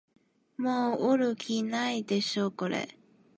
[0.57, 2.97] もう売る気ないでしょこれ